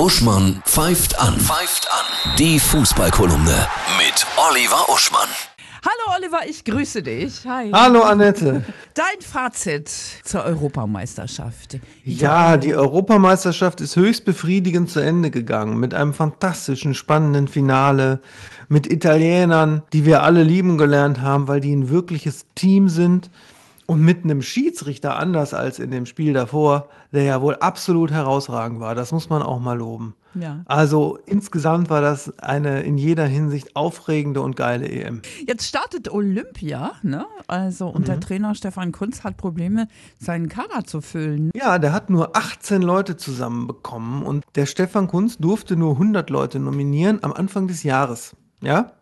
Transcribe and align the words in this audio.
Uschmann 0.00 0.62
pfeift 0.64 1.20
an. 1.20 1.38
Pfeift 1.38 1.86
an. 1.92 2.34
Die 2.38 2.58
Fußballkolumne 2.58 3.66
mit 3.98 4.26
Oliver 4.48 4.88
Uschmann. 4.88 5.28
Hallo 5.84 6.16
Oliver, 6.16 6.48
ich 6.48 6.64
grüße 6.64 7.02
dich. 7.02 7.46
Hi. 7.46 7.70
Hallo 7.70 8.00
Annette. 8.00 8.64
Dein 8.94 9.20
Fazit 9.20 9.90
zur 10.24 10.44
Europameisterschaft. 10.44 11.80
Ja, 12.02 12.56
die 12.56 12.74
Europameisterschaft 12.74 13.82
ist 13.82 13.96
höchst 13.96 14.24
befriedigend 14.24 14.88
zu 14.88 15.00
Ende 15.00 15.30
gegangen 15.30 15.78
mit 15.78 15.92
einem 15.92 16.14
fantastischen, 16.14 16.94
spannenden 16.94 17.46
Finale, 17.46 18.22
mit 18.70 18.90
Italienern, 18.90 19.82
die 19.92 20.06
wir 20.06 20.22
alle 20.22 20.44
lieben 20.44 20.78
gelernt 20.78 21.20
haben, 21.20 21.46
weil 21.46 21.60
die 21.60 21.76
ein 21.76 21.90
wirkliches 21.90 22.46
Team 22.54 22.88
sind 22.88 23.28
und 23.90 24.02
mit 24.02 24.22
einem 24.22 24.40
Schiedsrichter 24.40 25.16
anders 25.16 25.52
als 25.52 25.80
in 25.80 25.90
dem 25.90 26.06
Spiel 26.06 26.32
davor, 26.32 26.88
der 27.12 27.24
ja 27.24 27.42
wohl 27.42 27.56
absolut 27.56 28.12
herausragend 28.12 28.78
war. 28.78 28.94
Das 28.94 29.10
muss 29.10 29.28
man 29.30 29.42
auch 29.42 29.58
mal 29.58 29.76
loben. 29.76 30.14
Ja. 30.36 30.62
Also 30.66 31.18
insgesamt 31.26 31.90
war 31.90 32.00
das 32.00 32.38
eine 32.38 32.82
in 32.82 32.98
jeder 32.98 33.26
Hinsicht 33.26 33.74
aufregende 33.74 34.42
und 34.42 34.54
geile 34.54 34.88
EM. 34.88 35.22
Jetzt 35.44 35.66
startet 35.66 36.08
Olympia, 36.08 36.92
ne? 37.02 37.26
Also 37.48 37.88
und 37.88 38.06
der 38.06 38.20
Trainer 38.20 38.54
Stefan 38.54 38.92
Kunz 38.92 39.24
hat 39.24 39.36
Probleme, 39.36 39.88
seinen 40.20 40.48
Kader 40.48 40.84
zu 40.84 41.00
füllen. 41.00 41.50
Ja, 41.56 41.80
der 41.80 41.92
hat 41.92 42.10
nur 42.10 42.36
18 42.36 42.82
Leute 42.82 43.16
zusammenbekommen 43.16 44.22
und 44.22 44.44
der 44.54 44.66
Stefan 44.66 45.08
Kunz 45.08 45.36
durfte 45.38 45.74
nur 45.74 45.94
100 45.94 46.30
Leute 46.30 46.60
nominieren 46.60 47.24
am 47.24 47.32
Anfang 47.32 47.66
des 47.66 47.82
Jahres. 47.82 48.36
Ja? 48.62 48.92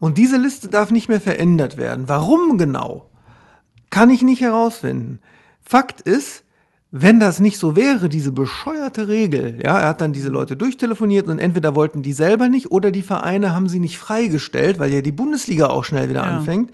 Und 0.00 0.18
diese 0.18 0.38
Liste 0.38 0.66
darf 0.66 0.90
nicht 0.90 1.08
mehr 1.08 1.20
verändert 1.20 1.76
werden. 1.76 2.08
Warum 2.08 2.58
genau? 2.58 3.10
Kann 3.94 4.10
ich 4.10 4.22
nicht 4.22 4.40
herausfinden. 4.40 5.20
Fakt 5.62 6.00
ist, 6.00 6.42
wenn 6.90 7.20
das 7.20 7.38
nicht 7.38 7.58
so 7.58 7.76
wäre, 7.76 8.08
diese 8.08 8.32
bescheuerte 8.32 9.06
Regel, 9.06 9.60
ja, 9.62 9.78
er 9.78 9.88
hat 9.90 10.00
dann 10.00 10.12
diese 10.12 10.30
Leute 10.30 10.56
durchtelefoniert 10.56 11.28
und 11.28 11.38
entweder 11.38 11.76
wollten 11.76 12.02
die 12.02 12.12
selber 12.12 12.48
nicht 12.48 12.72
oder 12.72 12.90
die 12.90 13.02
Vereine 13.02 13.54
haben 13.54 13.68
sie 13.68 13.78
nicht 13.78 13.98
freigestellt, 13.98 14.80
weil 14.80 14.92
ja 14.92 15.00
die 15.00 15.12
Bundesliga 15.12 15.68
auch 15.68 15.84
schnell 15.84 16.08
wieder 16.08 16.24
Ja. 16.24 16.38
anfängt. 16.38 16.72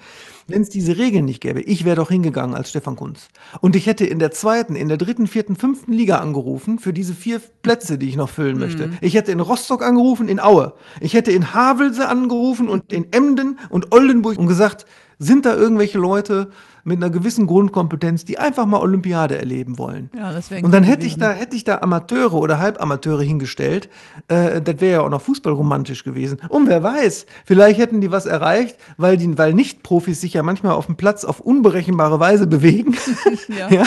Wenn 0.49 0.63
es 0.63 0.71
diese 0.71 0.97
Regeln 0.97 1.27
nicht 1.27 1.43
gäbe, 1.43 1.61
ich 1.61 1.85
wäre 1.85 1.97
doch 1.97 2.09
hingegangen 2.09 2.57
als 2.57 2.71
Stefan 2.71 2.97
Kunz. 2.97 3.29
Und 3.61 3.77
ich 3.77 3.87
hätte 3.87 4.07
in 4.07 4.19
der 4.19 4.31
zweiten, 4.31 4.77
in 4.77 4.89
der 4.89 4.97
dritten, 4.97 5.27
vierten, 5.27 5.57
fünften 5.57 5.93
Liga 5.93 6.17
angerufen 6.21 6.79
für 6.79 6.95
diese 6.95 7.13
vier 7.13 7.39
Plätze, 7.63 7.99
die 7.99 8.09
ich 8.09 8.17
noch 8.17 8.31
füllen 8.31 8.59
möchte. 8.59 8.93
Ich 9.03 9.13
hätte 9.13 9.31
in 9.31 9.41
Rostock 9.41 9.85
angerufen, 9.85 10.27
in 10.29 10.41
Aue. 10.41 10.73
Ich 11.01 11.13
hätte 11.13 11.33
in 11.33 11.53
Havelse 11.53 12.09
angerufen 12.09 12.69
und 12.71 12.95
in 12.95 13.13
Emden 13.13 13.59
und 13.69 13.93
Oldenburg 13.93 14.39
und 14.39 14.47
gesagt, 14.47 14.87
sind 15.19 15.45
da 15.45 15.55
irgendwelche 15.55 15.99
Leute 15.99 16.51
mit 16.85 16.99
einer 16.99 17.11
gewissen 17.11 17.47
Grundkompetenz, 17.47 18.25
die 18.25 18.39
einfach 18.39 18.67
mal 18.67 18.81
Olympiade 18.81 19.39
erleben 19.39 19.79
wollen. 19.79 20.11
Ja, 20.17 20.33
Und 20.63 20.73
dann 20.73 20.83
hätte 20.83 21.07
ich 21.07 21.17
da, 21.17 21.33
hätte 21.33 21.57
ich 21.57 21.65
da 21.65 21.79
Amateure 21.79 22.35
oder 22.35 22.59
Halbamateure 22.59 23.23
hingestellt. 23.23 23.89
Äh, 24.29 24.61
das 24.61 24.81
wäre 24.81 24.93
ja 24.93 25.01
auch 25.03 25.11
noch 25.11 25.23
fußballromantisch 25.23 26.05
gewesen. 26.05 26.39
Und 26.49 26.69
wer 26.69 26.83
weiß, 26.83 27.27
vielleicht 27.45 27.79
hätten 27.79 28.01
die 28.01 28.11
was 28.11 28.27
erreicht, 28.27 28.77
weil 28.97 29.17
die, 29.17 29.37
weil 29.37 29.55
Nicht-Profis 29.55 30.21
sich 30.21 30.35
ja 30.35 30.43
manchmal 30.43 30.73
auf 30.73 30.87
dem 30.87 30.97
Platz 30.97 31.25
auf 31.25 31.41
unberechenbare 31.41 32.21
Weise 32.21 32.47
bewegen. 32.47 32.97
Ja. 33.49 33.69
ja. 33.69 33.85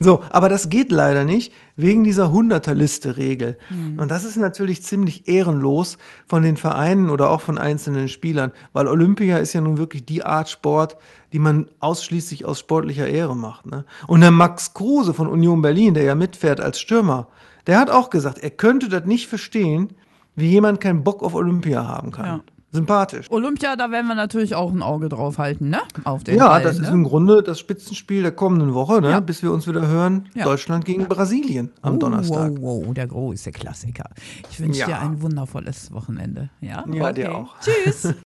So, 0.00 0.22
aber 0.30 0.48
das 0.48 0.68
geht 0.68 0.90
leider 0.90 1.24
nicht 1.24 1.52
wegen 1.76 2.04
dieser 2.04 2.32
Hunderterliste-Regel. 2.32 3.58
Hm. 3.68 3.98
Und 3.98 4.10
das 4.10 4.24
ist 4.24 4.36
natürlich 4.36 4.82
ziemlich 4.82 5.28
ehrenlos 5.28 5.98
von 6.26 6.42
den 6.42 6.56
Vereinen 6.56 7.10
oder 7.10 7.30
auch 7.30 7.40
von 7.40 7.58
einzelnen 7.58 8.08
Spielern, 8.08 8.52
weil 8.72 8.88
Olympia 8.88 9.38
ist 9.38 9.52
ja 9.52 9.60
nun 9.60 9.78
wirklich 9.78 10.04
die 10.04 10.24
Art 10.24 10.48
Sport, 10.48 10.96
die 11.32 11.38
man 11.38 11.68
ausschließlich 11.80 12.33
aus 12.42 12.58
sportlicher 12.60 13.06
Ehre 13.06 13.36
macht. 13.36 13.66
Ne? 13.66 13.84
Und 14.06 14.20
der 14.22 14.30
Max 14.30 14.72
Kruse 14.74 15.12
von 15.14 15.26
Union 15.28 15.62
Berlin, 15.62 15.94
der 15.94 16.04
ja 16.04 16.14
mitfährt 16.14 16.60
als 16.60 16.80
Stürmer, 16.80 17.28
der 17.66 17.78
hat 17.78 17.90
auch 17.90 18.10
gesagt, 18.10 18.38
er 18.38 18.50
könnte 18.50 18.88
das 18.88 19.04
nicht 19.04 19.28
verstehen, 19.28 19.90
wie 20.36 20.48
jemand 20.48 20.80
keinen 20.80 21.04
Bock 21.04 21.22
auf 21.22 21.34
Olympia 21.34 21.86
haben 21.86 22.10
kann. 22.10 22.26
Ja. 22.26 22.40
Sympathisch. 22.72 23.30
Olympia, 23.30 23.76
da 23.76 23.92
werden 23.92 24.08
wir 24.08 24.16
natürlich 24.16 24.56
auch 24.56 24.72
ein 24.72 24.82
Auge 24.82 25.08
drauf 25.08 25.38
halten, 25.38 25.68
ne? 25.70 25.78
Auf 26.02 26.24
den 26.24 26.36
Ja, 26.38 26.48
Ball, 26.48 26.62
das 26.64 26.80
ne? 26.80 26.88
ist 26.88 26.92
im 26.92 27.04
Grunde 27.04 27.40
das 27.40 27.60
Spitzenspiel 27.60 28.22
der 28.22 28.32
kommenden 28.32 28.74
Woche, 28.74 29.00
ne? 29.00 29.10
Ja. 29.10 29.20
bis 29.20 29.44
wir 29.44 29.52
uns 29.52 29.68
wieder 29.68 29.86
hören. 29.86 30.28
Ja. 30.34 30.42
Deutschland 30.42 30.84
gegen 30.84 31.06
Brasilien 31.06 31.70
am 31.82 31.94
Oh, 31.94 31.98
Donnerstag. 31.98 32.50
Wow, 32.58 32.82
wow, 32.86 32.92
der 32.94 33.06
große 33.06 33.52
Klassiker. 33.52 34.10
Ich 34.50 34.58
wünsche 34.58 34.86
dir 34.86 34.98
ein 35.00 35.22
wundervolles 35.22 35.92
Wochenende. 35.92 36.50
Ja, 36.60 36.84
Ja, 36.92 37.12
dir 37.12 37.32
auch. 37.36 37.54
Tschüss. 37.60 38.12